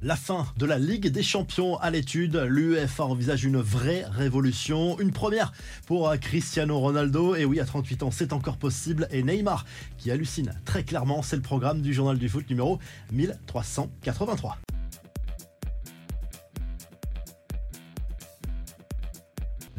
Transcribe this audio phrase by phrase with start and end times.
[0.00, 1.76] La fin de la Ligue des Champions.
[1.78, 5.52] À l'étude, l'UEFA envisage une vraie révolution, une première
[5.86, 9.64] pour Cristiano Ronaldo, et oui à 38 ans c'est encore possible, et Neymar
[9.96, 12.78] qui hallucine très clairement, c'est le programme du journal du foot numéro
[13.10, 14.58] 1383.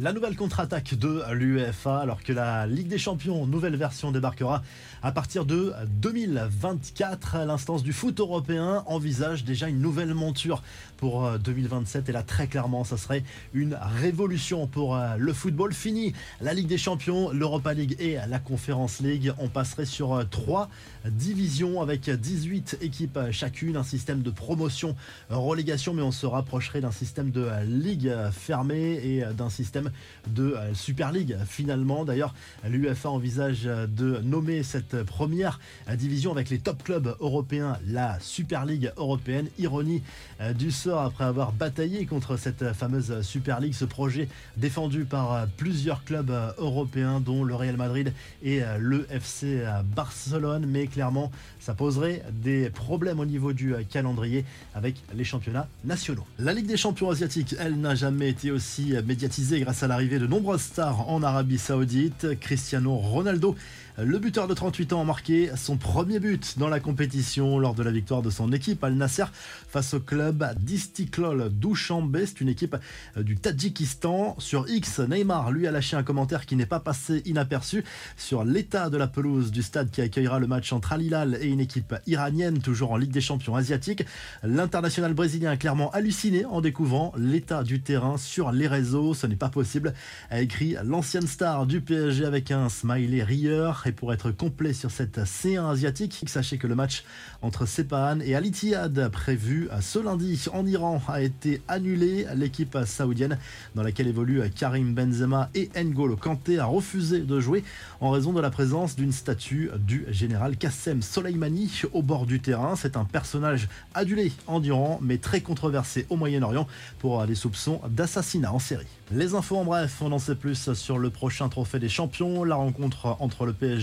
[0.00, 4.62] La nouvelle contre-attaque de l'UEFA, alors que la Ligue des Champions, nouvelle version, débarquera
[5.02, 7.38] à partir de 2024.
[7.44, 10.62] L'instance du foot européen envisage déjà une nouvelle monture
[10.98, 12.08] pour 2027.
[12.08, 15.72] Euh, et là, très clairement, ça serait une révolution pour euh, le football.
[15.72, 19.32] Fini la Ligue des Champions, l'Europa League et la Conference League.
[19.38, 20.68] On passerait sur euh, trois
[21.06, 24.94] divisions avec 18 équipes chacune, un système de promotion,
[25.30, 29.87] relégation, mais on se rapprocherait d'un système de ligue fermée et d'un système
[30.26, 31.36] de euh, Super League.
[31.46, 32.34] Finalement, d'ailleurs,
[32.64, 35.60] l'UFA envisage de nommer cette première
[35.96, 39.48] division avec les top clubs européens la Super League européenne.
[39.58, 40.02] Ironie
[40.40, 45.32] euh, du sort après avoir bataillé contre cette fameuse Super League, ce projet défendu par
[45.32, 49.62] euh, plusieurs clubs européens dont le Real Madrid et le FC
[49.96, 50.66] Barcelone.
[50.66, 51.30] Mais clairement,
[51.60, 56.26] ça poserait des problèmes au niveau du calendrier avec les championnats nationaux.
[56.38, 60.26] La Ligue des champions asiatiques, elle n'a jamais été aussi médiatisée grâce à l'arrivée de
[60.26, 62.38] nombreuses stars en Arabie Saoudite.
[62.40, 63.54] Cristiano Ronaldo,
[64.00, 67.82] le buteur de 38 ans, a marqué son premier but dans la compétition lors de
[67.82, 69.24] la victoire de son équipe Al Nasser
[69.68, 72.26] face au club d'Istiklol Douchambé.
[72.26, 72.76] C'est une équipe
[73.16, 74.36] du Tadjikistan.
[74.38, 77.82] Sur X, Neymar lui a lâché un commentaire qui n'est pas passé inaperçu
[78.16, 81.48] sur l'état de la pelouse du stade qui accueillera le match entre Al Hilal et
[81.48, 84.04] une équipe iranienne toujours en Ligue des champions asiatiques.
[84.44, 89.14] L'international brésilien a clairement halluciné en découvrant l'état du terrain sur les réseaux.
[89.14, 89.92] Ce n'est pas possible
[90.30, 93.87] a écrit l'ancienne star du PSG avec un smiley rieur.
[93.88, 97.04] Et pour être complet sur cette C1 asiatique, sachez que le match
[97.40, 102.26] entre Sepahan et Al Ittihad prévu ce lundi en Iran a été annulé.
[102.34, 103.38] L'équipe saoudienne
[103.74, 107.64] dans laquelle évolue Karim Benzema et N'Golo Kanté a refusé de jouer
[108.02, 112.76] en raison de la présence d'une statue du général Qassem Soleimani au bord du terrain.
[112.76, 116.66] C'est un personnage adulé en Iran mais très controversé au Moyen-Orient
[116.98, 118.84] pour des soupçons d'assassinat en série.
[119.10, 122.44] Les infos en bref, on en sait plus sur le prochain trophée des champions.
[122.44, 123.77] La rencontre entre le PSG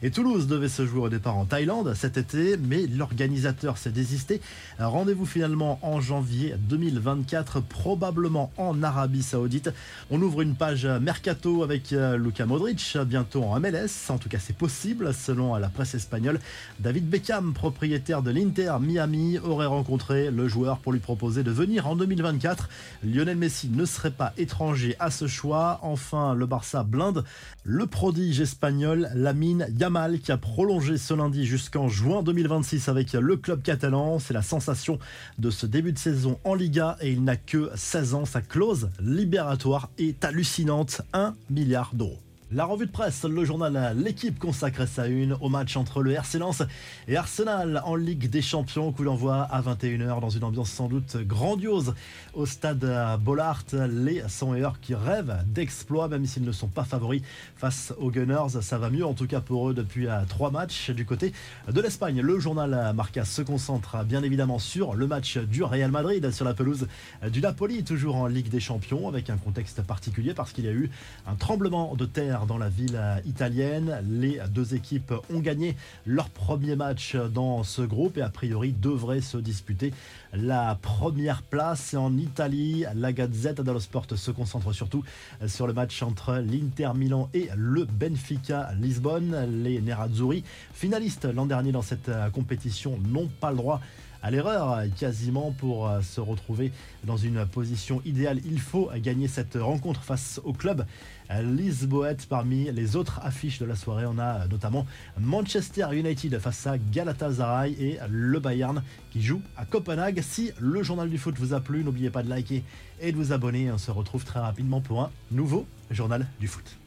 [0.00, 4.40] et Toulouse devait se jouer au départ en Thaïlande cet été, mais l'organisateur s'est désisté.
[4.78, 9.70] Rendez-vous finalement en janvier 2024, probablement en Arabie Saoudite.
[10.10, 14.10] On ouvre une page mercato avec euh, Luka Modric, bientôt en MLS.
[14.10, 16.38] En tout cas, c'est possible, selon la presse espagnole.
[16.78, 21.88] David Beckham, propriétaire de l'Inter Miami, aurait rencontré le joueur pour lui proposer de venir
[21.88, 22.68] en 2024.
[23.02, 25.80] Lionel Messi ne serait pas étranger à ce choix.
[25.82, 27.24] Enfin, le Barça blinde
[27.64, 33.36] le prodige espagnol Lamine Yamal qui a prolongé ce lundi jusqu'en juin 2026 avec le
[33.36, 34.18] club catalan.
[34.18, 34.98] C'est la sensation
[35.38, 38.24] de ce début de saison en Liga et il n'a que 16 ans.
[38.24, 42.27] Sa clause libératoire est hallucinante, 1 milliard d'euros.
[42.50, 46.38] La revue de presse, le journal L'équipe consacre sa une au match entre le RC
[46.38, 46.62] Lens
[47.06, 51.18] et Arsenal en Ligue des Champions, coup d'envoi à 21h dans une ambiance sans doute
[51.18, 51.94] grandiose
[52.32, 52.86] au stade
[53.20, 53.64] Bollard.
[53.90, 57.20] Les 100 heures qui rêvent d'exploits, même s'ils ne sont pas favoris
[57.54, 58.62] face aux Gunners.
[58.62, 60.88] Ça va mieux en tout cas pour eux depuis trois matchs.
[60.88, 61.34] Du côté
[61.70, 66.30] de l'Espagne, le journal Marca se concentre bien évidemment sur le match du Real Madrid
[66.30, 66.88] sur la pelouse
[67.30, 70.72] du Napoli, toujours en Ligue des Champions, avec un contexte particulier parce qu'il y a
[70.72, 70.90] eu
[71.26, 74.02] un tremblement de terre dans la ville italienne.
[74.08, 75.76] Les deux équipes ont gagné
[76.06, 79.92] leur premier match dans ce groupe et a priori devraient se disputer
[80.32, 82.84] la première place en Italie.
[82.94, 85.04] La Gazette dello Sport se concentre surtout
[85.46, 89.62] sur le match entre l'Inter Milan et le Benfica Lisbonne.
[89.62, 93.80] Les Nerazzurri, finalistes l'an dernier dans cette compétition, n'ont pas le droit
[94.22, 96.72] à l'erreur quasiment pour euh, se retrouver
[97.04, 98.40] dans une position idéale.
[98.44, 100.84] Il faut gagner cette rencontre face au club
[101.30, 102.26] Lisboète.
[102.26, 104.86] Parmi les autres affiches de la soirée, on a notamment
[105.18, 110.20] Manchester United face à Galatasaray et le Bayern qui joue à Copenhague.
[110.22, 112.62] Si le journal du foot vous a plu, n'oubliez pas de liker
[113.00, 113.70] et de vous abonner.
[113.70, 116.78] On se retrouve très rapidement pour un nouveau journal du foot.